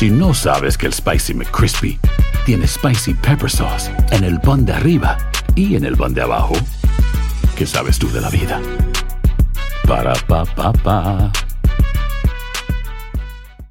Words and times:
Si 0.00 0.08
no 0.08 0.32
sabes 0.32 0.78
que 0.78 0.86
el 0.86 0.94
Spicy 0.94 1.34
McCrispy 1.34 2.00
tiene 2.46 2.66
Spicy 2.66 3.12
Pepper 3.12 3.50
Sauce 3.50 3.90
en 4.12 4.24
el 4.24 4.40
pan 4.40 4.64
de 4.64 4.72
arriba 4.72 5.18
y 5.54 5.76
en 5.76 5.84
el 5.84 5.94
pan 5.94 6.14
de 6.14 6.22
abajo, 6.22 6.54
¿qué 7.54 7.66
sabes 7.66 7.98
tú 7.98 8.10
de 8.10 8.22
la 8.22 8.30
vida? 8.30 8.62
Para, 9.86 10.14
pa, 10.26 10.46
pa, 10.46 10.72
pa. 10.72 11.30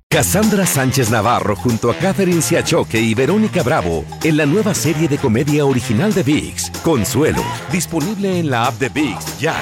Cassandra 0.07 0.67
Sánchez 0.67 1.09
Navarro 1.09 1.55
junto 1.55 1.89
a 1.89 1.95
Catherine 1.95 2.43
Siachoque 2.43 3.01
y 3.01 3.15
Verónica 3.15 3.63
Bravo 3.63 4.05
en 4.23 4.37
la 4.37 4.45
nueva 4.45 4.75
serie 4.75 5.07
de 5.07 5.17
comedia 5.17 5.65
original 5.65 6.13
de 6.13 6.21
VIX, 6.21 6.69
Consuelo, 6.83 7.41
disponible 7.71 8.39
en 8.39 8.51
la 8.51 8.67
app 8.67 8.75
de 8.75 8.89
VIX 8.89 9.39
ya. 9.39 9.55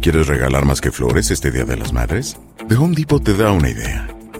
¿Quieres 0.00 0.28
regalar 0.28 0.64
más 0.64 0.80
que 0.80 0.90
flores 0.90 1.30
este 1.30 1.50
Día 1.50 1.66
de 1.66 1.76
las 1.76 1.92
Madres? 1.92 2.38
The 2.70 2.74
Home 2.74 2.94
Depot 2.96 3.22
te 3.22 3.34
da 3.34 3.52
una 3.52 3.68
idea. 3.68 4.13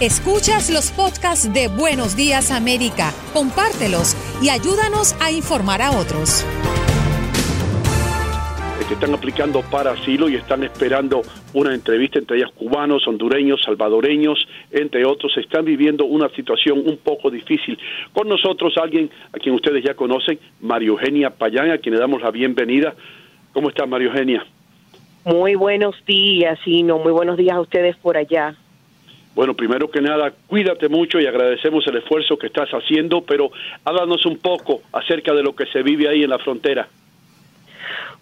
Escuchas 0.00 0.70
los 0.70 0.92
podcasts 0.92 1.52
de 1.52 1.68
Buenos 1.68 2.16
Días 2.16 2.50
América, 2.50 3.12
compártelos 3.34 4.16
y 4.42 4.48
ayúdanos 4.48 5.14
a 5.20 5.30
informar 5.30 5.82
a 5.82 5.90
otros. 5.90 6.42
Que 8.88 8.94
están 8.94 9.12
aplicando 9.12 9.60
para 9.70 9.90
asilo 9.90 10.30
y 10.30 10.36
están 10.36 10.64
esperando 10.64 11.20
una 11.52 11.74
entrevista 11.74 12.18
entre 12.18 12.38
ellas 12.38 12.50
cubanos, 12.52 13.06
hondureños, 13.06 13.60
salvadoreños, 13.62 14.48
entre 14.70 15.04
otros. 15.04 15.36
Están 15.36 15.66
viviendo 15.66 16.06
una 16.06 16.30
situación 16.30 16.78
un 16.86 16.96
poco 16.96 17.30
difícil. 17.30 17.78
Con 18.14 18.26
nosotros 18.26 18.78
alguien 18.82 19.10
a 19.34 19.38
quien 19.38 19.54
ustedes 19.54 19.84
ya 19.84 19.92
conocen, 19.92 20.38
Mario 20.62 20.92
Eugenia 20.92 21.28
Payán, 21.28 21.72
a 21.72 21.76
quien 21.76 21.96
le 21.96 22.00
damos 22.00 22.22
la 22.22 22.30
bienvenida. 22.30 22.94
¿Cómo 23.52 23.68
está 23.68 23.84
Mario 23.84 24.08
Eugenia? 24.08 24.46
Muy 25.26 25.56
buenos 25.56 25.94
días, 26.06 26.58
y 26.64 26.84
no 26.84 26.96
muy 26.96 27.12
buenos 27.12 27.36
días 27.36 27.56
a 27.56 27.60
ustedes 27.60 27.96
por 27.98 28.16
allá. 28.16 28.56
Bueno, 29.40 29.54
primero 29.54 29.90
que 29.90 30.02
nada, 30.02 30.34
cuídate 30.48 30.90
mucho 30.90 31.18
y 31.18 31.24
agradecemos 31.24 31.86
el 31.86 31.96
esfuerzo 31.96 32.36
que 32.36 32.48
estás 32.48 32.68
haciendo, 32.72 33.22
pero 33.22 33.50
háblanos 33.86 34.26
un 34.26 34.36
poco 34.36 34.82
acerca 34.92 35.32
de 35.32 35.42
lo 35.42 35.56
que 35.56 35.64
se 35.64 35.82
vive 35.82 36.10
ahí 36.10 36.22
en 36.22 36.28
la 36.28 36.38
frontera. 36.38 36.86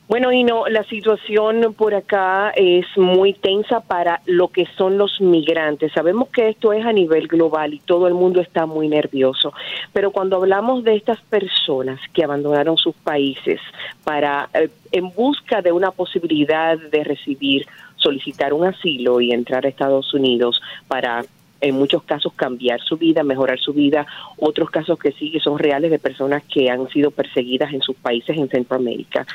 Bueno, 0.06 0.30
y 0.30 0.44
no, 0.44 0.68
la 0.68 0.84
situación 0.84 1.74
por 1.76 1.92
acá 1.92 2.50
es 2.54 2.86
muy 2.96 3.32
tensa 3.32 3.80
para 3.80 4.20
lo 4.26 4.46
que 4.46 4.66
son 4.76 4.96
los 4.96 5.20
migrantes. 5.20 5.90
Sabemos 5.92 6.28
que 6.28 6.50
esto 6.50 6.72
es 6.72 6.86
a 6.86 6.92
nivel 6.92 7.26
global 7.26 7.74
y 7.74 7.80
todo 7.80 8.06
el 8.06 8.14
mundo 8.14 8.40
está 8.40 8.66
muy 8.66 8.86
nervioso, 8.86 9.52
pero 9.92 10.12
cuando 10.12 10.36
hablamos 10.36 10.84
de 10.84 10.94
estas 10.94 11.20
personas 11.22 11.98
que 12.14 12.22
abandonaron 12.22 12.76
sus 12.76 12.94
países 12.94 13.60
para 14.04 14.48
eh, 14.54 14.68
en 14.92 15.12
busca 15.12 15.62
de 15.62 15.72
una 15.72 15.90
posibilidad 15.90 16.78
de 16.78 17.02
recibir 17.02 17.66
solicitar 17.98 18.52
un 18.52 18.66
asilo 18.66 19.20
y 19.20 19.32
entrar 19.32 19.66
a 19.66 19.68
Estados 19.68 20.14
Unidos 20.14 20.60
para 20.86 21.24
en 21.60 21.74
muchos 21.74 22.02
casos 22.04 22.32
cambiar 22.34 22.80
su 22.80 22.96
vida, 22.96 23.22
mejorar 23.22 23.58
su 23.58 23.72
vida, 23.72 24.06
otros 24.36 24.70
casos 24.70 24.98
que 24.98 25.12
sí 25.12 25.30
que 25.30 25.40
son 25.40 25.58
reales 25.58 25.90
de 25.90 25.98
personas 25.98 26.42
que 26.44 26.70
han 26.70 26.88
sido 26.90 27.10
perseguidas 27.10 27.72
en 27.72 27.82
sus 27.82 27.96
países 27.96 28.36
en 28.36 28.48
Centroamérica. 28.48 29.26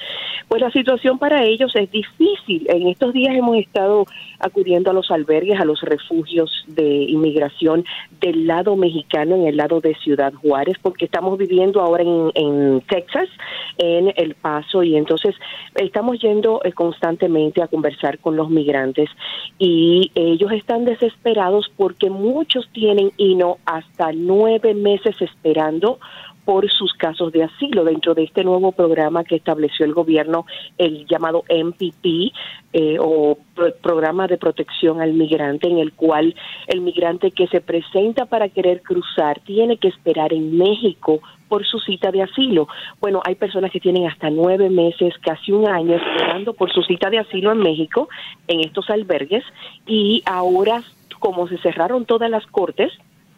Pues 0.48 0.62
la 0.62 0.72
situación 0.72 1.20
para 1.20 1.44
ellos 1.44 1.76
es 1.76 1.90
difícil. 1.92 2.66
En 2.70 2.88
estos 2.88 3.14
días 3.14 3.36
hemos 3.36 3.58
estado 3.58 4.06
acudiendo 4.40 4.92
a 4.92 4.94
los 4.94 5.12
albergues, 5.12 5.60
a 5.60 5.66
los 5.66 5.82
refugios 5.82 6.64
de 6.68 6.84
inmigración 6.84 7.86
del 8.20 8.48
lado 8.48 8.76
mexicano, 8.76 9.36
en 9.36 9.48
el 9.48 9.58
lado 9.58 9.82
de 9.82 9.96
Ciudad 9.96 10.34
Juárez, 10.34 10.78
porque 10.82 11.06
estamos 11.06 11.38
viviendo 11.38 11.82
ahora 11.82 12.04
en, 12.04 12.32
en 12.36 12.82
Texas, 12.82 13.30
en 13.78 14.14
El 14.16 14.36
Paso, 14.36 14.84
y 14.84 14.96
entonces 14.96 15.36
estamos 15.76 16.20
yendo 16.20 16.62
eh, 16.64 16.72
constantemente 16.72 17.62
a 17.62 17.68
conversar 17.68 18.20
con 18.20 18.36
los 18.36 18.50
migrantes 18.50 19.10
y 19.58 20.12
ellos 20.16 20.52
están 20.52 20.86
desesperados 20.86 21.72
porque 21.76 22.10
muchos 22.14 22.70
tienen 22.72 23.12
y 23.18 23.36
no 23.36 23.58
hasta 23.66 24.12
nueve 24.14 24.74
meses 24.74 25.16
esperando 25.22 26.00
por 26.46 26.70
sus 26.70 26.94
casos 26.94 27.32
de 27.32 27.44
asilo 27.44 27.84
dentro 27.84 28.14
de 28.14 28.24
este 28.24 28.44
nuevo 28.44 28.72
programa 28.72 29.24
que 29.24 29.36
estableció 29.36 29.86
el 29.86 29.94
gobierno, 29.94 30.46
el 30.78 31.06
llamado 31.06 31.44
MPP 31.50 32.34
eh, 32.74 32.98
o 33.00 33.38
Programa 33.82 34.28
de 34.28 34.38
Protección 34.38 35.00
al 35.00 35.14
Migrante, 35.14 35.68
en 35.68 35.78
el 35.78 35.94
cual 35.94 36.36
el 36.68 36.82
migrante 36.82 37.32
que 37.32 37.48
se 37.48 37.62
presenta 37.62 38.26
para 38.26 38.50
querer 38.50 38.82
cruzar 38.82 39.40
tiene 39.42 39.78
que 39.78 39.88
esperar 39.88 40.34
en 40.34 40.58
México 40.58 41.22
por 41.48 41.66
su 41.66 41.80
cita 41.80 42.12
de 42.12 42.24
asilo. 42.24 42.68
Bueno, 43.00 43.22
hay 43.24 43.36
personas 43.36 43.72
que 43.72 43.80
tienen 43.80 44.08
hasta 44.08 44.30
nueve 44.30 44.70
meses, 44.70 45.14
casi 45.22 45.52
un 45.52 45.68
año 45.68 45.96
esperando 45.96 46.54
por 46.54 46.74
su 46.74 46.82
cita 46.82 47.10
de 47.10 47.20
asilo 47.20 47.52
en 47.52 47.60
México, 47.60 48.10
en 48.48 48.62
estos 48.62 48.90
albergues, 48.90 49.44
y 49.86 50.24
ahora 50.26 50.82
como 51.24 51.48
se 51.48 51.58
cerraron 51.60 52.04
todas 52.04 52.30
las 52.30 52.46
cortes 52.48 52.92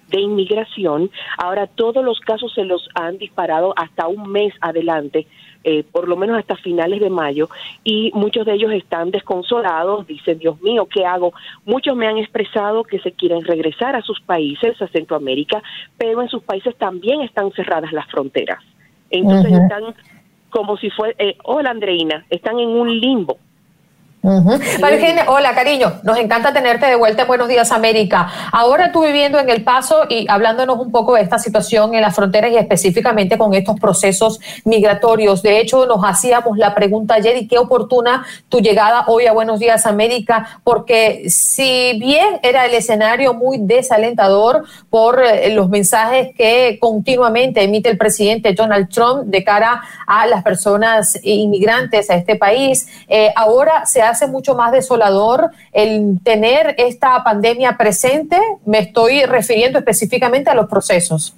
de 0.07 0.19
inmigración, 0.19 1.12
ahora 1.38 1.68
todos 1.68 2.03
los 2.03 2.19
casos 2.19 2.51
se 2.51 2.63
los 2.63 2.90
han 2.96 3.19
disparado 3.19 3.75
hasta 3.78 4.07
un 4.07 4.31
mes 4.31 4.56
adelante, 4.59 5.28
eh, 5.63 5.84
por 5.91 6.07
lo 6.07 6.16
menos 6.16 6.35
hasta 6.40 6.56
finales 6.56 7.00
de 7.00 7.12
mayo, 7.12 7.47
y 7.84 8.09
muchos 8.16 8.47
de 8.47 8.53
ellos 8.53 8.72
están 8.72 9.12
desconsolados, 9.12 10.07
dicen, 10.07 10.40
Dios 10.40 10.59
mío, 10.63 10.88
¿qué 10.91 11.06
hago? 11.06 11.31
Muchos 11.63 11.95
me 11.95 12.07
han 12.07 12.18
expresado 12.18 12.84
que 12.85 12.97
se 13.01 13.12
quieren 13.12 13.44
regresar 13.44 13.95
a 13.95 14.01
sus 14.01 14.19
países, 14.19 14.81
a 14.81 14.88
Centroamérica, 14.88 15.62
pero 15.95 16.24
en 16.24 16.29
sus 16.29 16.41
países 16.41 16.75
también 16.78 17.22
están 17.22 17.51
cerradas 17.51 17.91
las 17.91 18.07
fronteras. 18.07 18.63
Entonces 19.12 19.53
están 19.53 19.94
como 20.50 20.75
si 20.78 20.90
fuera, 20.90 21.13
eh, 21.19 21.38
hola 21.44 21.69
Andreina, 21.69 22.25
están 22.31 22.57
en 22.57 22.69
un 22.69 23.00
limbo 23.00 23.38
hola 25.28 25.53
cariño, 25.53 26.00
nos 26.02 26.18
encanta 26.18 26.52
tenerte 26.52 26.88
de 26.88 26.96
vuelta 26.96 27.22
en 27.22 27.28
Buenos 27.28 27.47
Días 27.47 27.72
América. 27.72 28.28
Ahora 28.52 28.91
tú 28.91 29.03
viviendo 29.03 29.40
en 29.40 29.50
El 29.50 29.63
Paso 29.63 30.06
y 30.09 30.25
hablándonos 30.28 30.80
un 30.80 30.91
poco 30.91 31.13
de 31.13 31.22
esta 31.22 31.38
situación 31.38 31.94
en 31.94 32.02
las 32.02 32.16
fronteras 32.16 32.52
y 32.52 32.58
específicamente 32.58 33.38
con 33.38 33.53
estos 33.53 33.80
procesos 33.80 34.40
migratorios. 34.63 35.44
De 35.44 35.59
hecho, 35.59 35.86
nos 35.86 36.03
hacíamos 36.03 36.58
la 36.58 36.74
pregunta 36.74 37.13
ayer 37.13 37.38
y 37.38 37.47
qué 37.47 37.59
oportuna 37.59 38.25
tu 38.50 38.62
llegada 38.62 39.03
hoy 39.08 39.28
a 39.28 39.31
Buenos 39.31 39.59
Días 39.59 39.86
América, 39.86 40.59
porque 40.63 41.25
si 41.30 41.96
bien 42.00 42.40
era 42.42 42.66
el 42.66 42.74
escenario 42.74 43.36
muy 43.36 43.59
desalentador 43.59 44.66
por 44.90 45.22
eh, 45.22 45.53
los 45.53 45.69
mensajes 45.69 46.34
que 46.36 46.80
continuamente 46.80 47.62
emite 47.62 47.90
el 47.90 47.97
presidente 48.00 48.53
Donald 48.53 48.90
Trump 48.90 49.25
de 49.25 49.44
cara 49.44 49.84
a 50.07 50.25
las 50.25 50.42
personas 50.42 51.19
inmigrantes 51.22 52.09
a 52.09 52.16
este 52.16 52.36
país, 52.36 52.88
eh, 53.07 53.31
ahora 53.36 53.86
se 53.86 54.02
ha 54.02 54.15
hace 54.16 54.28
mucho 54.28 54.56
más 54.56 54.72
desolador 54.72 55.52
el 55.72 56.20
tener 56.24 56.76
esta 56.78 57.24
pandemia 57.24 57.78
presente. 57.78 58.40
Me 58.66 58.80
estoy 58.80 59.24
refiriendo 59.26 59.80
específicamente 59.80 60.50
a 60.50 60.56
los 60.56 60.68
procesos. 60.68 61.36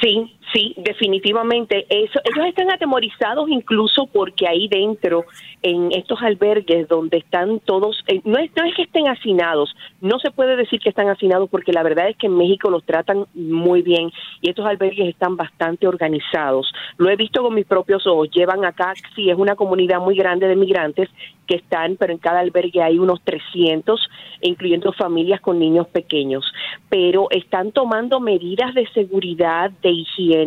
Sí, 0.00 0.36
Sí, 0.54 0.72
definitivamente. 0.76 1.84
Eso, 1.88 2.20
ellos 2.32 2.46
están 2.46 2.70
atemorizados 2.70 3.48
incluso 3.48 4.06
porque 4.06 4.46
ahí 4.46 4.68
dentro, 4.68 5.24
en 5.62 5.90
estos 5.90 6.22
albergues 6.22 6.86
donde 6.86 7.18
están 7.18 7.58
todos, 7.58 8.04
eh, 8.06 8.20
no, 8.24 8.38
es, 8.38 8.52
no 8.54 8.64
es 8.64 8.74
que 8.76 8.82
estén 8.82 9.08
hacinados, 9.08 9.74
no 10.00 10.20
se 10.20 10.30
puede 10.30 10.54
decir 10.54 10.78
que 10.78 10.90
están 10.90 11.08
hacinados 11.08 11.50
porque 11.50 11.72
la 11.72 11.82
verdad 11.82 12.08
es 12.08 12.16
que 12.16 12.28
en 12.28 12.36
México 12.36 12.70
los 12.70 12.84
tratan 12.84 13.26
muy 13.34 13.82
bien 13.82 14.12
y 14.42 14.50
estos 14.50 14.64
albergues 14.64 15.08
están 15.08 15.36
bastante 15.36 15.88
organizados. 15.88 16.72
Lo 16.98 17.10
he 17.10 17.16
visto 17.16 17.42
con 17.42 17.54
mis 17.54 17.66
propios 17.66 18.06
ojos. 18.06 18.30
Llevan 18.30 18.64
acá, 18.64 18.92
sí, 19.16 19.30
es 19.30 19.36
una 19.36 19.56
comunidad 19.56 19.98
muy 19.98 20.14
grande 20.14 20.46
de 20.46 20.54
migrantes 20.54 21.10
que 21.48 21.56
están, 21.56 21.96
pero 21.96 22.12
en 22.12 22.18
cada 22.18 22.40
albergue 22.40 22.80
hay 22.80 22.98
unos 22.98 23.20
300, 23.22 24.00
incluyendo 24.40 24.92
familias 24.92 25.40
con 25.40 25.58
niños 25.58 25.88
pequeños. 25.88 26.44
Pero 26.88 27.26
están 27.30 27.72
tomando 27.72 28.20
medidas 28.20 28.72
de 28.74 28.86
seguridad, 28.94 29.70
de 29.82 29.90
higiene 29.90 30.43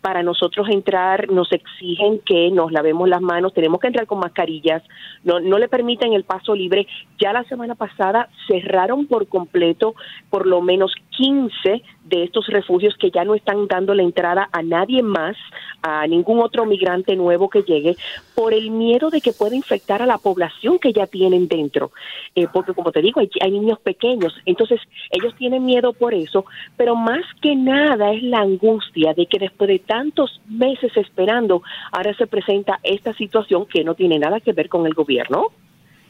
para 0.00 0.22
nosotros 0.22 0.68
entrar 0.70 1.30
nos 1.30 1.50
exigen 1.52 2.20
que 2.20 2.50
nos 2.50 2.72
lavemos 2.72 3.08
las 3.08 3.20
manos, 3.20 3.54
tenemos 3.54 3.80
que 3.80 3.88
entrar 3.88 4.06
con 4.06 4.20
mascarillas, 4.20 4.82
no, 5.24 5.40
no 5.40 5.58
le 5.58 5.68
permiten 5.68 6.12
el 6.12 6.24
paso 6.24 6.54
libre. 6.54 6.86
Ya 7.18 7.32
la 7.32 7.44
semana 7.44 7.74
pasada 7.74 8.28
cerraron 8.46 9.06
por 9.06 9.28
completo 9.28 9.94
por 10.30 10.46
lo 10.46 10.60
menos 10.60 10.94
15 11.10 11.82
de 12.04 12.24
estos 12.24 12.46
refugios 12.46 12.96
que 12.98 13.10
ya 13.10 13.24
no 13.24 13.34
están 13.34 13.66
dando 13.66 13.94
la 13.94 14.02
entrada 14.02 14.48
a 14.52 14.62
nadie 14.62 15.02
más 15.02 15.36
a 15.82 16.06
ningún 16.06 16.40
otro 16.40 16.64
migrante 16.64 17.16
nuevo 17.16 17.48
que 17.48 17.62
llegue 17.62 17.96
por 18.34 18.54
el 18.54 18.70
miedo 18.70 19.10
de 19.10 19.20
que 19.20 19.32
pueda 19.32 19.54
infectar 19.54 20.02
a 20.02 20.06
la 20.06 20.18
población 20.18 20.78
que 20.78 20.92
ya 20.92 21.06
tienen 21.06 21.48
dentro. 21.48 21.90
Eh, 22.34 22.46
porque 22.52 22.72
como 22.72 22.92
te 22.92 23.02
digo, 23.02 23.20
hay, 23.20 23.30
hay 23.40 23.50
niños 23.50 23.78
pequeños, 23.80 24.34
entonces 24.46 24.80
ellos 25.10 25.34
tienen 25.36 25.64
miedo 25.64 25.92
por 25.92 26.14
eso, 26.14 26.44
pero 26.76 26.94
más 26.94 27.24
que 27.42 27.54
nada 27.54 28.12
es 28.12 28.22
la 28.22 28.40
angustia 28.40 29.14
de 29.14 29.26
que 29.26 29.37
después 29.38 29.68
de 29.68 29.78
tantos 29.78 30.40
meses 30.46 30.96
esperando, 30.96 31.62
ahora 31.92 32.14
se 32.14 32.26
presenta 32.26 32.80
esta 32.82 33.12
situación 33.14 33.66
que 33.66 33.84
no 33.84 33.94
tiene 33.94 34.18
nada 34.18 34.40
que 34.40 34.52
ver 34.52 34.68
con 34.68 34.86
el 34.86 34.94
gobierno 34.94 35.48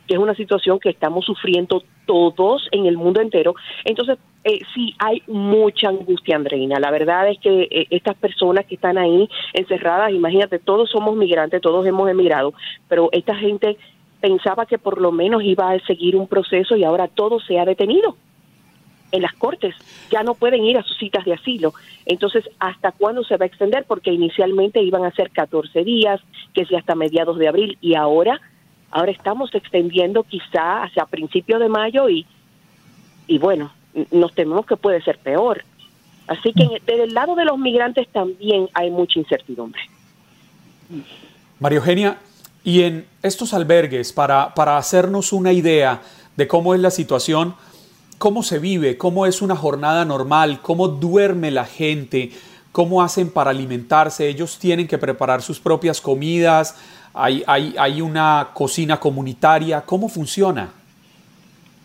que 0.09 0.15
es 0.15 0.21
una 0.21 0.35
situación 0.35 0.81
que 0.81 0.89
estamos 0.89 1.27
sufriendo 1.27 1.83
todos 2.07 2.67
en 2.73 2.87
el 2.87 2.97
mundo 2.97 3.21
entero. 3.21 3.55
Entonces, 3.85 4.19
eh, 4.43 4.59
sí, 4.75 4.95
hay 4.99 5.23
mucha 5.27 5.91
angustia, 5.91 6.35
Andreina. 6.35 6.81
La 6.81 6.91
verdad 6.91 7.29
es 7.29 7.39
que 7.39 7.69
eh, 7.71 7.87
estas 7.91 8.17
personas 8.17 8.65
que 8.65 8.77
están 8.77 8.97
ahí 8.97 9.29
encerradas, 9.53 10.11
imagínate, 10.13 10.59
todos 10.59 10.91
somos 10.91 11.15
migrantes, 11.15 11.61
todos 11.61 11.87
hemos 11.87 12.09
emigrado, 12.09 12.55
pero 12.89 13.11
esta 13.13 13.35
gente 13.35 13.77
pensaba 14.21 14.65
que 14.65 14.79
por 14.79 15.01
lo 15.01 15.13
menos 15.13 15.43
iba 15.43 15.71
a 15.71 15.79
seguir 15.81 16.17
un 16.17 16.27
proceso 16.27 16.75
y 16.75 16.85
ahora 16.85 17.07
todo 17.09 17.39
se 17.41 17.59
ha 17.59 17.67
detenido 17.67 18.17
en 19.11 19.23
las 19.23 19.33
cortes, 19.35 19.75
ya 20.11 20.23
no 20.23 20.35
pueden 20.35 20.65
ir 20.65 20.77
a 20.77 20.83
sus 20.83 20.99
citas 20.99 21.25
de 21.25 21.35
asilo. 21.35 21.73
Entonces, 22.07 22.45
¿hasta 22.59 22.93
cuándo 22.93 23.25
se 23.25 23.37
va 23.37 23.45
a 23.45 23.49
extender? 23.49 23.85
Porque 23.87 24.13
inicialmente 24.13 24.83
iban 24.83 25.05
a 25.05 25.11
ser 25.13 25.31
14 25.31 25.85
días, 25.85 26.21
que 26.55 26.63
es 26.63 26.73
hasta 26.73 26.95
mediados 26.95 27.39
de 27.39 27.49
abril, 27.49 27.79
y 27.81 27.95
ahora 27.95 28.41
Ahora 28.91 29.13
estamos 29.13 29.55
extendiendo 29.55 30.23
quizá 30.23 30.85
hacia 30.85 31.05
principios 31.05 31.61
de 31.61 31.69
mayo 31.69 32.09
y, 32.09 32.27
y 33.27 33.39
bueno, 33.39 33.73
nos 34.11 34.35
tememos 34.35 34.65
que 34.67 34.77
puede 34.77 35.03
ser 35.03 35.19
peor. 35.19 35.65
Así 36.27 36.53
que 36.53 36.69
desde 36.87 37.05
el 37.05 37.15
lado 37.15 37.35
de 37.35 37.45
los 37.45 37.59
migrantes 37.59 38.09
también 38.09 38.69
hay 38.73 38.91
mucha 38.91 39.19
incertidumbre. 39.19 39.81
María 41.59 41.79
Eugenia, 41.79 42.19
y 42.65 42.83
en 42.83 43.07
estos 43.23 43.53
albergues, 43.53 44.13
para, 44.13 44.55
para 44.55 44.79
hacernos 44.79 45.33
una 45.33 45.53
idea 45.53 46.03
de 46.37 46.49
cómo 46.49 46.75
es 46.75 46.81
la 46.81 46.91
situación, 46.91 47.55
cómo 48.19 48.43
se 48.43 48.59
vive, 48.59 48.99
cómo 48.99 49.27
es 49.27 49.41
una 49.41 49.57
jornada 49.57 50.05
normal, 50.05 50.61
cómo 50.61 50.89
duerme 50.89 51.51
la 51.51 51.65
gente, 51.65 52.33
cómo 52.73 53.03
hacen 53.03 53.31
para 53.31 53.51
alimentarse, 53.51 54.29
ellos 54.29 54.59
tienen 54.59 54.87
que 54.87 54.99
preparar 54.99 55.43
sus 55.43 55.61
propias 55.61 56.01
comidas, 56.01 56.77
hay, 57.15 57.43
hay, 57.47 58.01
una 58.01 58.51
cocina 58.55 59.01
comunitaria, 59.01 59.81
¿cómo 59.81 60.09
funciona? 60.09 60.71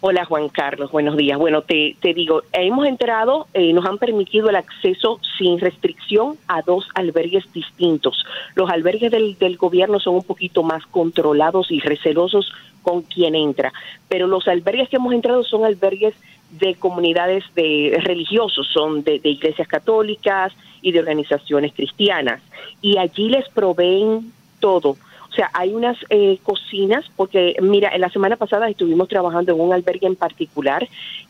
Hola 0.05 0.25
Juan 0.25 0.49
Carlos, 0.49 0.91
buenos 0.91 1.15
días. 1.15 1.39
Bueno, 1.39 1.61
te, 1.61 1.95
digo, 2.13 2.41
hemos 2.51 2.85
entrado, 2.87 3.47
eh, 3.53 3.71
nos 3.71 3.85
han 3.85 3.97
permitido 3.97 4.49
el 4.49 4.57
acceso 4.57 5.21
sin 5.37 5.61
restricción 5.61 6.35
a 6.49 6.61
dos 6.61 6.89
albergues 6.93 7.45
distintos. 7.53 8.25
Los 8.55 8.69
albergues 8.69 9.11
del, 9.11 9.55
gobierno 9.55 10.01
son 10.01 10.15
un 10.15 10.23
poquito 10.23 10.61
más 10.61 10.85
controlados 10.87 11.71
y 11.71 11.79
recelosos 11.79 12.51
con 12.81 13.03
quien 13.03 13.33
entra, 13.33 13.71
pero 14.09 14.27
los 14.27 14.45
albergues 14.49 14.89
que 14.89 14.97
hemos 14.97 15.13
entrado 15.13 15.41
son 15.45 15.63
albergues 15.63 16.15
de 16.51 16.75
comunidades 16.75 17.45
de 17.55 17.97
religiosos, 18.03 18.67
son 18.73 19.05
de 19.05 19.21
iglesias 19.23 19.69
católicas 19.69 20.51
y 20.81 20.91
de 20.91 20.99
organizaciones 20.99 21.71
cristianas, 21.71 22.41
y 22.81 22.97
allí 22.97 23.29
les 23.29 23.47
proveen 23.47 24.33
todo 24.59 24.97
o 25.33 25.35
sea, 25.35 25.49
hay 25.53 25.73
unas 25.73 25.97
eh, 26.11 26.37
cocinas, 26.43 27.05
porque 27.15 27.55
mira, 27.59 27.97
la 27.97 28.09
semana 28.09 28.35
pasada 28.35 28.69
estuvimos 28.69 29.07
trabajando 29.07 29.51
en 29.51 29.59
un 29.59 29.73
albergue 29.73 30.05
en 30.05 30.15
particular 30.15 30.87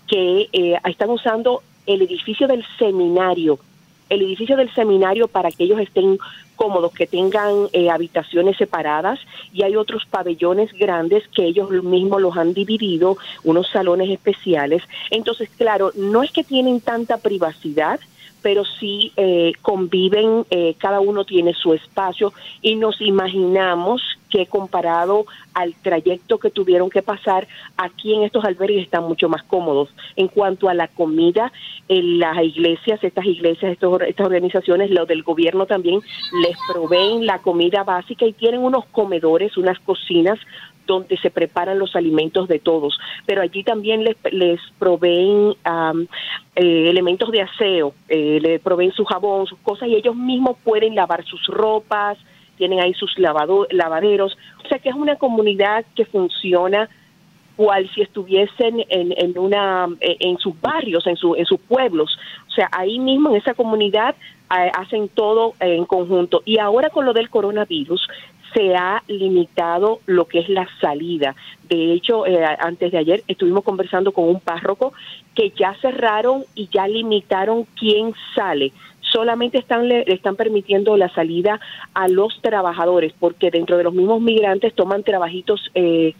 que 0.08 0.50
eh, 0.52 0.78
están 0.84 1.10
usando 1.10 1.64
el 1.86 2.02
edificio 2.02 2.46
del 2.50 2.66
seminario, 2.78 3.60
el 4.10 4.22
edificio 4.24 4.58
del 4.58 4.70
seminario 4.74 5.30
para 5.30 5.52
que 5.52 5.64
ellos 5.64 5.80
estén 5.80 6.18
cómodos, 6.54 6.94
que 6.94 7.08
tengan 7.08 7.68
eh, 7.74 7.90
habitaciones 7.90 8.58
separadas 8.58 9.20
y 9.54 9.64
hay 9.64 9.76
otros 9.76 10.06
pabellones 10.06 10.72
grandes 10.74 11.28
que 11.30 11.46
ellos 11.46 11.70
mismos 11.84 12.22
los 12.22 12.38
han 12.38 12.54
dividido, 12.54 13.18
unos 13.44 13.70
salones 13.70 14.10
especiales. 14.10 14.84
Entonces, 15.12 15.50
claro, 15.58 15.92
no 15.96 16.24
es 16.24 16.32
que 16.32 16.44
tienen 16.44 16.82
tanta 16.82 17.18
privacidad, 17.18 18.00
pero 18.44 18.66
sí 18.66 19.14
eh, 19.16 19.54
conviven, 19.62 20.46
eh, 20.52 20.76
cada 20.78 21.00
uno 21.00 21.24
tiene 21.24 21.54
su 21.54 21.74
espacio 21.74 22.34
y 22.62 22.76
nos 22.76 23.00
imaginamos 23.02 24.02
que 24.30 24.48
comparado 24.48 25.26
al 25.54 25.76
trayecto 25.76 26.40
que 26.40 26.50
tuvieron 26.50 26.90
que 26.90 27.04
pasar, 27.04 27.48
aquí 27.78 28.16
en 28.16 28.24
estos 28.24 28.44
albergues 28.44 28.84
están 28.84 29.04
mucho 29.04 29.30
más 29.30 29.44
cómodos. 29.44 29.90
En 30.16 30.28
cuanto 30.28 30.70
a 30.70 30.74
la 30.74 30.88
comida, 30.88 31.52
en 31.88 32.18
las 32.18 32.44
iglesias, 32.44 33.04
estas 33.04 33.26
iglesias, 33.26 33.74
estos, 33.74 34.02
estas 34.02 34.26
organizaciones, 34.26 34.90
lo 34.90 35.06
del 35.06 35.22
gobierno 35.22 35.68
también, 35.68 36.02
les 36.44 36.58
proveen 36.68 37.26
la 37.26 37.40
comida 37.40 37.84
básica 37.84 38.26
y 38.26 38.34
tienen 38.34 38.62
unos 38.62 38.86
comedores, 38.88 39.58
unas 39.58 39.80
cocinas 39.80 40.38
donde 40.86 41.18
se 41.18 41.32
preparan 41.32 41.80
los 41.80 41.96
alimentos 41.96 42.50
de 42.50 42.60
todos, 42.60 43.00
pero 43.26 43.42
allí 43.42 43.64
también 43.64 44.04
les, 44.04 44.18
les 44.32 44.60
proveen 44.78 45.56
eh, 46.56 46.90
elementos 46.90 47.32
de 47.32 47.42
aseo, 47.42 47.94
eh, 48.10 48.40
le 48.42 48.60
proveen 48.60 48.92
su 48.92 49.06
jabón, 49.06 49.48
sus 49.48 49.60
cosas 49.60 49.88
y 49.88 49.96
ellos 49.96 50.16
mismos 50.16 50.58
pueden 50.62 50.94
lavar 50.96 51.24
sus 51.24 51.48
ropas, 51.48 52.18
tienen 52.58 52.82
ahí 52.82 52.94
sus 52.94 53.18
lavado, 53.18 53.66
lavaderos, 53.72 54.38
o 54.64 54.68
sea 54.68 54.80
que 54.80 54.90
es 54.90 54.96
una 54.96 55.16
comunidad 55.16 55.86
que 55.96 56.06
funciona 56.06 56.90
cual 57.56 57.90
si 57.94 58.02
estuviesen 58.02 58.84
en, 58.90 59.14
en 59.16 59.38
una 59.38 59.88
en 60.02 60.38
sus 60.40 60.60
barrios, 60.60 61.06
en, 61.06 61.16
su, 61.16 61.36
en 61.36 61.46
sus 61.46 61.60
pueblos. 61.60 62.18
O 62.48 62.52
sea, 62.52 62.68
ahí 62.72 62.98
mismo 62.98 63.30
en 63.30 63.36
esa 63.36 63.54
comunidad 63.54 64.16
hacen 64.54 65.10
todo 65.10 65.54
en 65.60 65.86
conjunto. 65.86 66.42
Y 66.46 66.60
ahora 66.60 66.90
con 66.90 67.06
lo 67.06 67.14
del 67.14 67.30
coronavirus, 67.30 68.08
se 68.54 68.76
ha 68.76 69.04
limitado 69.08 70.00
lo 70.06 70.26
que 70.26 70.40
es 70.40 70.50
la 70.50 70.68
salida. 70.80 71.36
De 71.68 71.94
hecho, 71.94 72.26
eh, 72.26 72.44
antes 72.60 72.92
de 72.92 72.98
ayer 72.98 73.24
estuvimos 73.28 73.64
conversando 73.64 74.12
con 74.12 74.26
un 74.26 74.40
párroco 74.40 74.94
que 75.36 75.50
ya 75.52 75.76
cerraron 75.82 76.44
y 76.56 76.70
ya 76.72 76.88
limitaron 76.88 77.66
quién 77.78 78.14
sale. 78.36 78.72
Solamente 79.02 79.58
están, 79.58 79.88
le, 79.88 80.04
están 80.08 80.36
permitiendo 80.36 80.98
la 80.98 81.10
salida 81.10 81.60
a 81.94 82.08
los 82.08 82.40
trabajadores, 82.42 83.14
porque 83.20 83.52
dentro 83.52 83.78
de 83.78 83.84
los 83.84 83.94
mismos 83.94 84.22
migrantes 84.22 84.74
toman 84.74 85.04
trabajitos 85.04 85.72
eh, 85.76 86.14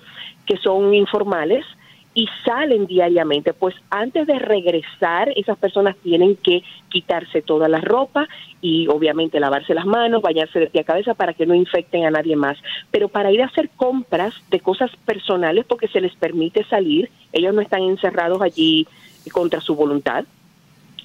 que 0.46 0.58
son 0.58 0.94
informales 0.94 1.66
y 2.14 2.28
salen 2.46 2.86
diariamente. 2.86 3.54
Pues 3.54 3.76
antes 3.90 4.28
de 4.28 4.40
regresar, 4.40 5.32
esas 5.36 5.58
personas 5.58 5.96
tienen 5.98 6.36
que 6.36 6.64
quitarse 6.90 7.42
toda 7.42 7.68
la 7.68 7.82
ropa 7.82 8.28
y 8.62 8.88
obviamente 8.88 9.40
lavarse 9.40 9.74
las 9.74 9.86
manos, 9.86 10.22
bañarse 10.22 10.60
de 10.60 10.68
pie 10.68 10.82
a 10.82 10.86
cabeza 10.86 11.14
para 11.14 11.34
que 11.34 11.46
no 11.46 11.56
infecten 11.56 12.06
a 12.06 12.12
nadie 12.12 12.36
más. 12.36 12.58
Pero 12.92 13.08
para 13.08 13.32
ir 13.32 13.42
a 13.42 13.48
hacer 13.48 13.70
compras 13.76 14.34
de 14.50 14.60
cosas 14.60 14.92
personales, 15.06 15.66
porque 15.68 15.88
se 15.88 16.02
les 16.02 16.16
permite 16.16 16.64
salir, 16.66 17.10
ellos 17.32 17.54
no 17.54 17.62
están 17.62 17.82
encerrados 17.84 18.42
allí 18.42 18.88
contra 19.32 19.62
su 19.62 19.76
voluntad, 19.76 20.26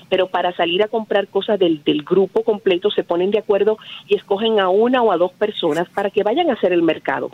pero 0.09 0.29
para 0.29 0.55
salir 0.55 0.83
a 0.83 0.89
comprar 0.89 1.29
cosas 1.29 1.59
del, 1.59 1.85
del, 1.85 2.03
grupo 2.03 2.43
completo 2.43 2.91
se 2.91 3.05
ponen 3.05 3.31
de 3.31 3.39
acuerdo 3.39 3.79
y 4.07 4.17
escogen 4.17 4.59
a 4.59 4.71
una 4.71 5.03
o 5.03 5.13
a 5.13 5.19
dos 5.19 5.33
personas 5.33 5.89
para 5.91 6.11
que 6.11 6.23
vayan 6.23 6.49
a 6.49 6.55
hacer 6.55 6.73
el 6.73 6.83
mercado. 6.83 7.31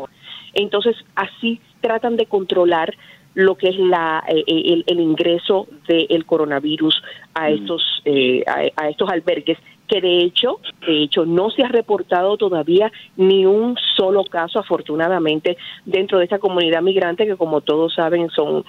Entonces, 0.54 0.96
así 1.14 1.60
tratan 1.80 2.16
de 2.16 2.26
controlar 2.26 2.94
lo 3.34 3.56
que 3.56 3.68
es 3.68 3.78
la, 3.78 4.22
eh, 4.28 4.44
eh, 4.46 4.82
el, 4.86 5.00
ingreso 5.00 5.66
del 5.88 6.24
coronavirus 6.24 7.02
a 7.34 7.50
mm. 7.50 7.54
estos 7.54 8.02
eh, 8.04 8.44
a, 8.46 8.88
estos 8.88 9.10
albergues 9.10 9.58
que 9.88 10.00
de 10.00 10.20
hecho 10.20 10.60
de 10.86 11.02
hecho 11.02 11.26
no 11.26 11.50
se 11.50 11.62
ha 11.62 11.68
reportado 11.68 12.36
todavía 12.36 12.90
ni 13.16 13.44
un 13.44 13.76
solo 13.96 14.24
caso 14.24 14.60
afortunadamente 14.60 15.56
dentro 15.84 16.18
de 16.18 16.24
esta 16.24 16.38
comunidad 16.38 16.80
migrante 16.80 17.26
que 17.26 17.36
como 17.36 17.60
todos 17.60 17.94
saben 17.94 18.30
son 18.30 18.64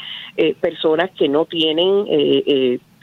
personas 0.59 1.11
que 1.11 1.29
no 1.29 1.45
tienen 1.45 2.05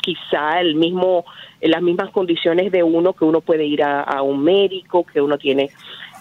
quizá 0.02 0.61
el 0.61 0.75
mismo 0.75 1.25
las 1.62 1.81
mismas 1.81 2.11
condiciones 2.11 2.71
de 2.71 2.83
uno 2.83 3.14
que 3.14 3.25
uno 3.25 3.40
puede 3.40 3.64
ir 3.64 3.83
a, 3.83 4.02
a 4.02 4.21
un 4.21 4.45
médico 4.45 5.07
que 5.07 5.23
uno 5.23 5.38
tiene 5.38 5.71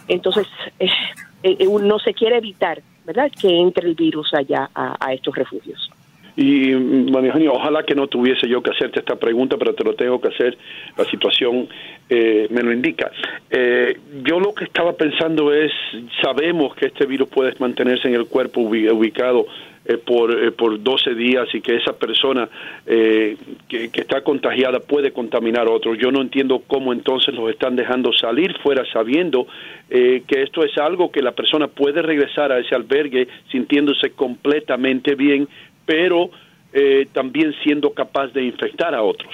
entonces 0.07 0.47
no 1.81 1.99
se 1.99 2.13
quiere 2.13 2.37
evitar 2.37 2.81
¿verdad? 3.05 3.31
Que 3.39 3.59
entre 3.59 3.87
el 3.87 3.95
virus 3.95 4.33
allá 4.33 4.69
a, 4.73 5.13
estos 5.13 5.35
refugios. 5.35 5.89
Y, 6.35 6.73
María 6.73 7.33
ojalá 7.51 7.83
que 7.83 7.95
no 7.95 8.07
tuviese 8.07 8.47
yo 8.47 8.61
que 8.61 8.71
hacerte 8.71 8.99
esta 8.99 9.15
pregunta, 9.15 9.57
pero 9.57 9.73
te 9.73 9.83
lo 9.83 9.93
tengo 9.93 10.19
que 10.21 10.29
hacer. 10.29 10.57
La 10.97 11.05
situación 11.05 11.67
eh, 12.09 12.47
me 12.49 12.61
lo 12.61 12.71
indica. 12.71 13.11
Eh, 13.49 13.97
yo 14.23 14.39
lo 14.39 14.53
que 14.53 14.65
estaba 14.65 14.93
pensando 14.93 15.53
es, 15.53 15.71
sabemos 16.21 16.75
que 16.75 16.87
este 16.87 17.05
virus 17.05 17.29
puede 17.29 17.53
mantenerse 17.59 18.07
en 18.07 18.15
el 18.15 18.27
cuerpo 18.27 18.61
ubicado 18.61 19.45
eh, 19.83 19.97
por, 19.97 20.31
eh, 20.31 20.51
por 20.51 20.83
12 20.83 21.15
días 21.15 21.47
y 21.55 21.59
que 21.59 21.75
esa 21.75 21.93
persona 21.93 22.47
eh, 22.85 23.35
que, 23.67 23.89
que, 23.89 24.01
está 24.01 24.21
contagiada 24.21 24.79
puede 24.79 25.11
contaminar 25.11 25.65
a 25.65 25.71
otros. 25.71 25.97
Yo 25.97 26.11
no 26.11 26.21
entiendo 26.21 26.61
cómo 26.67 26.93
entonces 26.93 27.33
los 27.33 27.49
están 27.49 27.75
dejando 27.75 28.13
salir 28.13 28.55
fuera 28.59 28.85
sabiendo 28.93 29.47
que 29.89 30.43
esto 30.43 30.63
es 30.63 30.77
algo 30.77 31.11
que 31.11 31.21
la 31.21 31.33
persona 31.33 31.67
puede 31.67 32.01
regresar 32.01 32.51
a 32.51 32.59
ese 32.59 32.73
albergue 32.73 33.27
sintiéndose 33.51 34.11
completamente 34.11 35.15
bien, 35.15 35.49
pero 35.85 36.29
también 37.13 37.53
siendo 37.63 37.93
capaz 37.93 38.27
de 38.27 38.43
infectar 38.43 38.95
a 38.95 39.03
otros. 39.03 39.33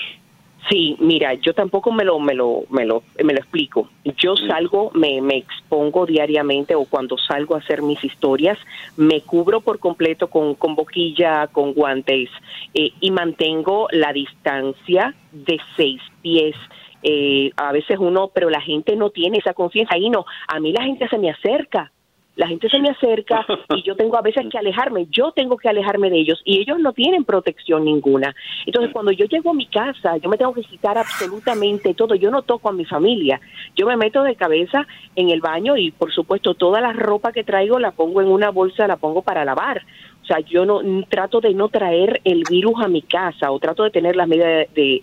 Sí, 0.69 0.97
mira, 0.99 1.33
yo 1.35 1.53
tampoco 1.53 1.93
me 1.93 2.03
lo, 2.03 2.19
me 2.19 2.33
lo, 2.33 2.63
me 2.69 2.85
lo, 2.85 3.01
me 3.23 3.33
lo 3.33 3.39
explico. 3.39 3.89
Yo 4.17 4.35
salgo, 4.35 4.91
me, 4.93 5.21
me 5.21 5.37
expongo 5.37 6.05
diariamente 6.05 6.75
o 6.75 6.83
cuando 6.85 7.17
salgo 7.17 7.55
a 7.55 7.59
hacer 7.59 7.81
mis 7.81 8.03
historias, 8.03 8.57
me 8.97 9.21
cubro 9.21 9.61
por 9.61 9.79
completo 9.79 10.27
con, 10.27 10.55
con 10.55 10.75
boquilla, 10.75 11.47
con 11.47 11.73
guantes 11.73 12.29
eh, 12.73 12.91
y 12.99 13.11
mantengo 13.11 13.87
la 13.91 14.11
distancia 14.11 15.13
de 15.31 15.57
seis 15.77 16.01
pies. 16.21 16.55
Eh, 17.01 17.51
a 17.55 17.71
veces 17.71 17.97
uno, 17.99 18.31
pero 18.33 18.49
la 18.49 18.59
gente 18.59 18.97
no 18.97 19.09
tiene 19.11 19.37
esa 19.37 19.53
confianza. 19.53 19.95
Ahí 19.95 20.09
no, 20.09 20.25
a 20.49 20.59
mí 20.59 20.73
la 20.73 20.83
gente 20.83 21.07
se 21.07 21.17
me 21.17 21.29
acerca 21.29 21.93
la 22.37 22.47
gente 22.47 22.69
se 22.69 22.79
me 22.79 22.89
acerca 22.89 23.45
y 23.75 23.81
yo 23.81 23.95
tengo 23.95 24.15
a 24.15 24.21
veces 24.21 24.45
que 24.49 24.57
alejarme, 24.57 25.07
yo 25.09 25.31
tengo 25.31 25.57
que 25.57 25.67
alejarme 25.67 26.09
de 26.09 26.19
ellos 26.19 26.39
y 26.45 26.59
ellos 26.59 26.79
no 26.79 26.93
tienen 26.93 27.25
protección 27.25 27.83
ninguna. 27.83 28.33
Entonces, 28.65 28.93
cuando 28.93 29.11
yo 29.11 29.25
llego 29.25 29.49
a 29.49 29.55
mi 29.55 29.65
casa, 29.65 30.17
yo 30.17 30.29
me 30.29 30.37
tengo 30.37 30.53
que 30.53 30.61
quitar 30.61 30.97
absolutamente 30.97 31.95
todo, 31.95 32.13
yo 32.13 32.29
no 32.29 32.43
toco 32.43 32.69
a 32.69 32.73
mi 32.73 32.85
familia, 32.85 33.41
yo 33.75 33.87
me 33.87 33.97
meto 33.97 34.21
de 34.21 34.35
cabeza 34.35 34.87
en 35.15 35.29
el 35.31 35.41
baño 35.41 35.77
y 35.77 35.89
por 35.89 36.13
supuesto 36.13 36.53
toda 36.53 36.79
la 36.79 36.93
ropa 36.93 37.31
que 37.31 37.43
traigo 37.43 37.79
la 37.79 37.91
pongo 37.91 38.21
en 38.21 38.27
una 38.27 38.51
bolsa, 38.51 38.87
la 38.87 38.97
pongo 38.97 39.23
para 39.23 39.43
lavar. 39.43 39.83
O 40.21 40.25
sea, 40.27 40.39
yo 40.41 40.65
no 40.65 40.81
trato 41.09 41.41
de 41.41 41.53
no 41.55 41.69
traer 41.69 42.21
el 42.23 42.43
virus 42.47 42.75
a 42.83 42.87
mi 42.87 43.01
casa 43.01 43.49
o 43.49 43.59
trato 43.59 43.83
de 43.83 43.91
tener 43.91 44.15
las 44.15 44.27
medidas 44.27 44.67
de, 44.75 45.01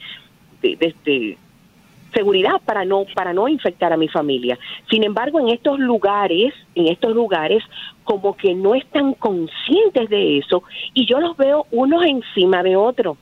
de, 0.63 0.95
de 1.05 1.39
seguridad 2.15 2.61
para 2.65 2.85
no 2.85 3.05
para 3.15 3.33
no 3.33 3.49
infectar 3.49 3.93
a 3.93 3.97
mi 3.97 4.09
familia. 4.09 4.59
Sin 4.91 5.05
embargo, 5.05 5.41
en 5.41 5.49
estos 5.49 5.79
lugares, 5.79 6.55
en 6.75 6.89
estos 6.89 7.15
lugares 7.15 7.63
como 8.05 8.37
que 8.37 8.55
no 8.55 8.75
están 8.75 9.15
conscientes 9.15 10.09
de 10.09 10.39
eso 10.39 10.63
y 10.93 11.07
yo 11.07 11.21
los 11.21 11.37
veo 11.37 11.67
unos 11.71 12.05
encima 12.05 12.63
de 12.63 12.77
otros. 12.77 13.17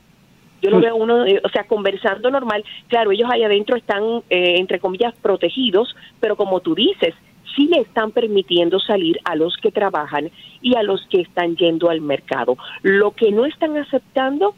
Yo 0.60 0.70
los 0.70 0.80
veo 0.80 0.94
uno, 0.94 1.26
eh, 1.26 1.40
o 1.44 1.48
sea, 1.48 1.64
conversando 1.64 2.30
normal. 2.30 2.64
Claro, 2.86 3.10
ellos 3.10 3.28
ahí 3.32 3.42
adentro 3.42 3.76
están, 3.76 4.22
eh, 4.30 4.58
entre 4.58 4.78
comillas, 4.78 5.12
protegidos, 5.20 5.96
pero 6.20 6.36
como 6.36 6.60
tú 6.60 6.76
dices, 6.76 7.16
sí 7.56 7.66
le 7.66 7.80
están 7.80 8.12
permitiendo 8.12 8.78
salir 8.78 9.18
a 9.24 9.34
los 9.34 9.56
que 9.56 9.72
trabajan 9.72 10.30
y 10.60 10.76
a 10.76 10.84
los 10.84 11.04
que 11.08 11.20
están 11.20 11.56
yendo 11.56 11.90
al 11.90 12.00
mercado. 12.00 12.56
Lo 12.82 13.10
que 13.10 13.32
no 13.32 13.44
están 13.44 13.76
aceptando 13.76 14.54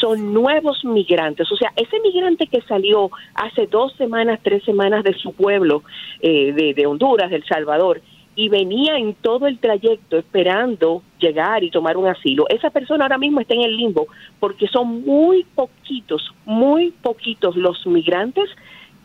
son 0.00 0.32
nuevos 0.32 0.84
migrantes. 0.84 1.50
O 1.50 1.56
sea, 1.56 1.72
ese 1.76 2.00
migrante 2.00 2.46
que 2.46 2.60
salió 2.62 3.10
hace 3.34 3.66
dos 3.66 3.92
semanas, 3.96 4.40
tres 4.42 4.62
semanas 4.64 5.04
de 5.04 5.14
su 5.14 5.32
pueblo, 5.32 5.82
eh, 6.20 6.52
de, 6.52 6.86
Honduras, 6.86 7.30
de 7.30 7.36
El 7.36 7.44
Salvador, 7.44 8.00
y 8.36 8.48
venía 8.48 8.96
en 8.96 9.14
todo 9.14 9.46
el 9.46 9.58
trayecto 9.58 10.18
esperando 10.18 11.02
llegar 11.20 11.62
y 11.62 11.70
tomar 11.70 11.96
un 11.96 12.08
asilo, 12.08 12.46
esa 12.48 12.70
persona 12.70 13.04
ahora 13.04 13.18
mismo 13.18 13.40
está 13.40 13.54
en 13.54 13.62
el 13.62 13.76
limbo 13.76 14.08
porque 14.40 14.66
son 14.66 15.02
muy 15.02 15.44
poquitos, 15.54 16.34
muy 16.44 16.90
poquitos 16.90 17.54
los 17.54 17.86
migrantes 17.86 18.50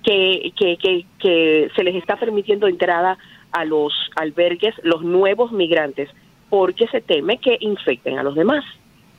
que, 0.04 0.52
que, 0.58 0.78
que, 0.78 1.06
que 1.20 1.70
se 1.76 1.84
les 1.84 1.96
está 1.96 2.16
permitiendo 2.16 2.68
entrada 2.68 3.20
a 3.52 3.66
los 3.66 3.94
albergues, 4.16 4.74
los 4.82 5.04
nuevos 5.04 5.52
migrantes, 5.52 6.10
porque 6.50 6.88
se 6.88 7.02
teme 7.02 7.38
que 7.38 7.58
infecten 7.60 8.18
a 8.18 8.24
los 8.24 8.34
demás. 8.34 8.66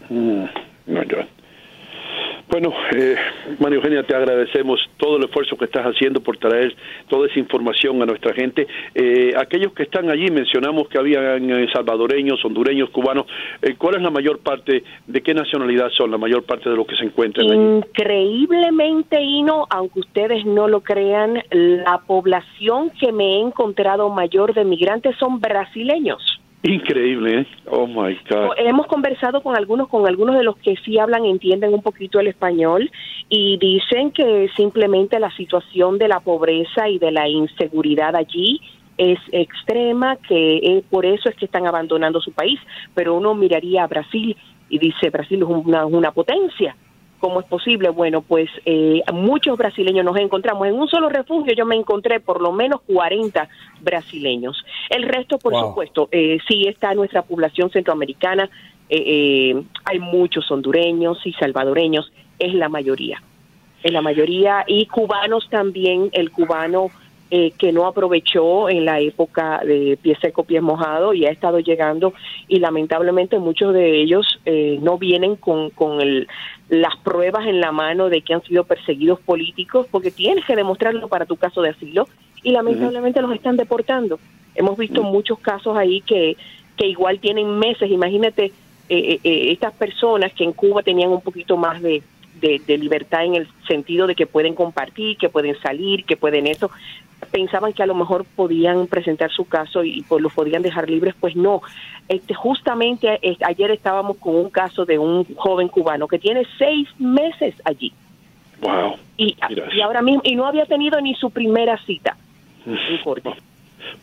Mm, 0.09 0.45
no, 0.87 1.03
yo. 1.05 1.19
Bueno, 2.50 2.73
eh, 2.97 3.14
María 3.61 3.76
Eugenia, 3.76 4.02
te 4.02 4.16
agradecemos 4.16 4.80
todo 4.97 5.19
el 5.19 5.25
esfuerzo 5.25 5.57
que 5.57 5.66
estás 5.66 5.85
haciendo 5.85 6.21
por 6.21 6.37
traer 6.37 6.75
toda 7.09 7.28
esa 7.28 7.38
información 7.38 8.02
a 8.02 8.07
nuestra 8.07 8.35
gente. 8.35 8.66
Eh, 8.92 9.33
aquellos 9.37 9.73
que 9.73 9.85
están 9.85 10.11
allí, 10.11 10.33
mencionamos 10.33 10.88
que 10.88 10.99
habían 10.99 11.49
eh, 11.49 11.69
salvadoreños, 11.73 12.45
hondureños, 12.45 12.90
cubanos. 12.90 13.26
Eh, 13.62 13.76
¿Cuál 13.78 13.97
es 13.97 14.02
la 14.02 14.11
mayor 14.11 14.40
parte, 14.40 14.83
de 15.07 15.23
qué 15.23 15.33
nacionalidad 15.33 15.90
son 15.97 16.11
la 16.11 16.19
mayor 16.19 16.42
parte 16.42 16.69
de 16.69 16.75
los 16.75 16.88
que 16.88 16.97
se 16.97 17.04
encuentran 17.04 17.49
allí? 17.49 17.61
Increíblemente, 17.61 19.23
Hino, 19.23 19.66
aunque 19.71 20.00
ustedes 20.00 20.45
no 20.45 20.66
lo 20.66 20.80
crean, 20.80 21.40
la 21.50 21.99
población 21.99 22.90
que 22.99 23.12
me 23.12 23.37
he 23.37 23.40
encontrado 23.40 24.11
mayor 24.11 24.54
de 24.54 24.64
migrantes 24.64 25.14
son 25.19 25.40
brasileños. 25.40 26.39
Increíble, 26.62 27.40
¿eh? 27.40 27.47
Oh 27.71 27.87
my 27.87 28.19
God. 28.29 28.52
Hemos 28.59 28.87
conversado 28.87 29.43
con 29.43 29.57
algunos, 29.57 29.88
con 29.88 30.07
algunos 30.07 30.37
de 30.37 30.45
los 30.45 30.59
que 30.59 30.76
sí 30.85 30.99
hablan, 30.99 31.25
entienden 31.25 31.73
un 31.73 31.83
poquito 31.83 32.21
el 32.21 32.26
español 32.26 32.90
y 33.31 33.57
dicen 33.57 34.11
que 34.11 34.50
simplemente 34.57 35.19
la 35.19 35.31
situación 35.37 35.97
de 35.97 36.09
la 36.09 36.21
pobreza 36.21 36.88
y 36.88 36.99
de 36.99 37.12
la 37.12 37.29
inseguridad 37.29 38.14
allí 38.14 38.61
es 38.99 39.19
extrema, 39.33 40.17
que 40.17 40.57
eh, 40.59 40.85
por 40.90 41.07
eso 41.07 41.31
es 41.31 41.37
que 41.37 41.47
están 41.47 41.67
abandonando 41.67 42.21
su 42.21 42.33
país. 42.33 42.61
Pero 42.95 43.14
uno 43.14 43.35
miraría 43.35 43.85
a 43.85 43.87
Brasil 43.87 44.37
y 44.69 44.79
dice, 44.79 45.09
Brasil 45.09 45.38
es 45.43 45.49
una, 45.49 45.87
una 45.87 46.12
potencia. 46.12 46.76
¿Cómo 47.21 47.41
es 47.41 47.47
posible? 47.47 47.91
Bueno, 47.91 48.23
pues 48.23 48.49
eh, 48.65 49.03
muchos 49.12 49.57
brasileños 49.59 50.05
nos 50.05 50.17
encontramos. 50.17 50.67
En 50.67 50.75
un 50.75 50.89
solo 50.89 51.09
refugio 51.11 51.53
yo 51.55 51.67
me 51.67 51.77
encontré 51.77 52.19
por 52.19 52.41
lo 52.41 52.50
menos 52.50 52.81
40 52.87 53.47
brasileños. 53.83 54.65
El 54.89 55.03
resto, 55.05 55.39
por 55.39 55.53
Wow. 55.53 55.69
supuesto, 55.69 56.09
eh, 56.12 56.39
sí 56.49 56.67
está 56.67 56.95
nuestra 56.95 57.23
población 57.23 57.71
centroamericana. 57.71 58.49
eh, 58.93 59.05
eh, 59.55 59.62
hay 59.85 60.00
muchos 60.00 60.50
hondureños 60.50 61.25
y 61.25 61.33
salvadoreños, 61.35 62.11
es 62.41 62.53
la 62.55 62.69
mayoría. 62.69 63.23
Es 63.85 63.93
la 63.93 64.03
mayoría. 64.03 64.65
Y 64.67 64.87
cubanos 64.87 65.49
también, 65.49 66.09
el 66.12 66.33
cubano 66.33 66.91
eh, 67.31 67.53
que 67.59 67.73
no 67.73 67.87
aprovechó 67.87 68.69
en 68.69 68.85
la 68.85 69.01
época 69.01 69.61
de 69.65 69.99
pie 70.01 70.17
seco, 70.21 70.45
pie 70.45 70.61
mojado 70.61 71.15
y 71.15 71.27
ha 71.27 71.31
estado 71.31 71.61
llegando 71.61 72.13
y 72.49 72.59
lamentablemente 72.59 73.39
muchos 73.39 73.73
de 73.73 74.01
ellos 74.03 74.41
eh, 74.47 74.79
no 74.83 74.99
vienen 74.99 75.37
con, 75.37 75.71
con 75.71 76.01
el, 76.01 76.29
las 76.69 76.97
pruebas 76.99 77.47
en 77.47 77.61
la 77.61 77.73
mano 77.73 78.09
de 78.09 78.23
que 78.23 78.35
han 78.35 78.43
sido 78.43 78.65
perseguidos 78.65 79.21
políticos 79.21 79.87
porque 79.91 80.11
tienes 80.11 80.45
que 80.45 80.57
demostrarlo 80.57 81.09
para 81.09 81.27
tu 81.27 81.37
caso 81.37 81.63
de 81.63 81.71
asilo 81.71 82.09
y 82.43 82.53
lamentablemente 82.53 83.21
los 83.21 83.35
están 83.35 83.57
deportando. 83.57 84.19
Hemos 84.55 84.77
visto 84.77 85.03
muchos 85.03 85.39
casos 85.39 85.77
ahí 85.77 86.01
que, 86.01 86.37
que 86.77 86.87
igual 86.87 87.21
tienen 87.21 87.59
meses, 87.59 87.91
imagínate 87.91 88.47
eh, 88.47 88.53
eh, 88.89 89.21
eh, 89.23 89.53
estas 89.53 89.73
personas 89.75 90.33
que 90.33 90.43
en 90.43 90.53
Cuba 90.53 90.83
tenían 90.83 91.11
un 91.11 91.21
poquito 91.21 91.57
más 91.57 91.81
de, 91.81 92.03
de, 92.41 92.61
de 92.67 92.79
libertad 92.79 93.25
en 93.25 93.37
el 93.37 93.49
sentido 93.69 94.07
de 94.07 94.17
que 94.17 94.27
pueden 94.27 94.55
compartir, 94.55 95.17
que 95.17 95.29
pueden 95.29 95.57
salir, 95.61 96.05
que 96.05 96.17
pueden 96.17 96.49
eso, 96.49 96.71
pensaban 97.31 97.73
que 97.73 97.83
a 97.83 97.87
lo 97.87 97.95
mejor 97.95 98.25
podían 98.37 98.87
presentar 98.87 99.31
su 99.31 99.45
caso 99.47 99.85
y 99.85 100.03
pues 100.09 100.23
los 100.23 100.33
podían 100.33 100.63
dejar 100.63 100.89
libres, 100.89 101.15
pues 101.19 101.37
no. 101.37 101.63
Este, 102.09 102.35
justamente 102.35 103.19
eh, 103.23 103.37
ayer 103.45 103.71
estábamos 103.71 104.17
con 104.19 104.35
un 104.35 104.51
caso 104.51 104.85
de 104.85 104.99
un 104.99 105.25
joven 105.37 105.69
cubano 105.69 106.09
que 106.09 106.19
tiene 106.19 106.47
seis 106.59 106.89
meses 106.99 107.55
allí 107.65 107.93
Wow. 108.61 108.97
y, 109.17 109.35
y 109.73 109.81
ahora 109.81 110.03
mismo 110.03 110.21
y 110.23 110.37
no 110.37 110.45
había 110.45 110.67
tenido 110.67 111.01
ni 111.01 111.15
su 111.15 111.31
primera 111.31 111.79
cita 111.87 112.15
corte. 113.03 113.31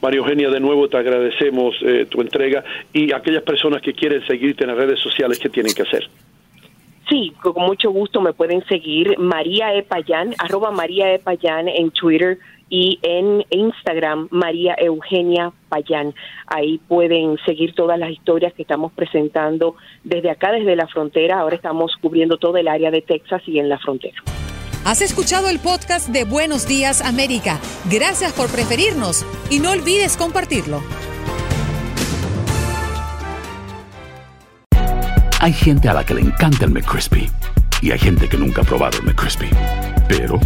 María 0.02 0.18
Eugenia, 0.18 0.50
de 0.50 0.60
nuevo 0.60 0.88
te 0.90 0.98
agradecemos 0.98 1.76
eh, 1.82 2.08
tu 2.10 2.22
entrega 2.22 2.64
y 2.92 3.12
aquellas 3.14 3.44
personas 3.44 3.82
que 3.82 3.94
quieren 3.94 4.26
seguirte 4.26 4.64
en 4.64 4.70
las 4.70 4.78
redes 4.78 5.00
sociales, 5.00 5.38
¿qué 5.40 5.50
tienen 5.50 5.74
que 5.74 5.84
hacer? 5.84 6.10
Sí, 7.08 7.32
con 7.42 7.66
mucho 7.66 7.90
gusto 7.92 8.20
me 8.20 8.34
pueden 8.34 8.64
seguir 8.66 9.18
María 9.18 9.74
E. 9.74 9.84
Payán, 9.84 10.34
arroba 10.40 10.72
María 10.72 11.14
E. 11.14 11.20
Payán 11.20 11.68
en 11.70 11.92
Twitter 11.92 12.38
y 12.70 13.00
en 13.02 13.46
Instagram 13.50 14.28
María 14.32 14.76
Eugenia 14.78 15.52
Payán. 15.70 16.14
Ahí 16.48 16.80
pueden 16.88 17.38
seguir 17.46 17.74
todas 17.74 18.00
las 18.00 18.12
historias 18.12 18.54
que 18.54 18.64
estamos 18.64 18.92
presentando 18.94 19.76
desde 20.04 20.30
acá, 20.30 20.52
desde 20.52 20.76
la 20.76 20.88
frontera. 20.88 21.40
Ahora 21.40 21.56
estamos 21.56 21.96
cubriendo 22.02 22.38
todo 22.38 22.58
el 22.58 22.68
área 22.68 22.92
de 22.92 23.02
Texas 23.02 23.42
y 23.46 23.60
en 23.60 23.70
la 23.70 23.78
frontera. 23.78 24.18
Has 24.86 25.02
escuchado 25.02 25.50
el 25.50 25.60
podcast 25.60 26.08
de 26.10 26.24
Buenos 26.24 26.68
Días 26.68 27.02
América. 27.02 27.60
Gracias 27.92 28.32
por 28.32 28.50
preferirnos 28.50 29.26
y 29.50 29.60
no 29.60 29.72
olvides 29.72 30.16
compartirlo. 30.16 30.82
Hay 35.40 35.54
gente 35.54 35.88
a 35.90 35.94
la 35.94 36.06
que 36.06 36.14
le 36.14 36.22
encanta 36.22 36.66
el 36.66 36.72
McCrispy 36.72 37.30
y 37.82 37.92
hay 37.92 38.00
gente 38.00 38.28
que 38.28 38.38
nunca 38.38 38.62
ha 38.62 38.66
probado 38.66 38.98
el 38.98 39.06
McCrispy. 39.06 39.50
Pero 40.08 40.40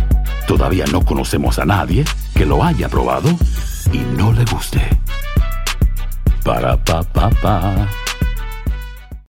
todavía 0.48 0.86
no 0.92 1.04
conocemos 1.04 1.60
a 1.60 1.66
nadie 1.66 2.06
que 2.36 2.46
lo 2.46 2.64
haya 2.64 2.90
probado 2.90 3.30
y 3.92 4.00
no 4.18 4.34
le 4.34 4.46
guste. 4.46 4.82
Para 6.44 6.78
pa 6.84 7.04
pa 7.04 7.30
pa. 7.30 7.88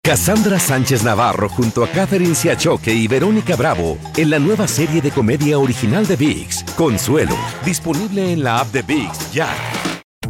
Cassandra 0.03 0.59
Sánchez 0.59 1.03
Navarro 1.03 1.47
junto 1.47 1.83
a 1.83 1.87
Catherine 1.87 2.33
Siachoque 2.33 2.91
y 2.91 3.07
Verónica 3.07 3.55
Bravo 3.55 3.99
en 4.17 4.31
la 4.31 4.39
nueva 4.39 4.67
serie 4.67 4.99
de 4.99 5.11
comedia 5.11 5.59
original 5.59 6.07
de 6.07 6.15
VIX, 6.15 6.63
Consuelo, 6.75 7.35
disponible 7.63 8.33
en 8.33 8.43
la 8.43 8.61
app 8.61 8.71
de 8.71 8.81
VIX 8.81 9.31
ya. 9.31 9.47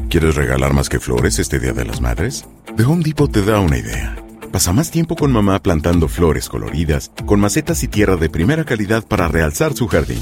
¿Quieres 0.10 0.36
regalar 0.36 0.74
más 0.74 0.90
que 0.90 1.00
flores 1.00 1.40
este 1.40 1.58
Día 1.58 1.72
de 1.72 1.86
las 1.86 2.02
Madres? 2.02 2.46
The 2.76 2.84
Home 2.84 3.02
Depot 3.02 3.32
te 3.32 3.44
da 3.44 3.62
una 3.62 3.78
idea. 3.78 4.18
Pasa 4.52 4.74
más 4.74 4.92
tiempo 4.92 5.16
con 5.16 5.32
mamá 5.32 5.64
plantando 5.64 6.10
flores 6.10 6.50
coloridas, 6.50 7.10
con 7.26 7.40
macetas 7.40 7.82
y 7.84 7.88
tierra 7.88 8.18
de 8.18 8.30
primera 8.30 8.66
calidad 8.66 9.06
para 9.08 9.30
realzar 9.30 9.74
su 9.74 9.88
jardín. 9.88 10.22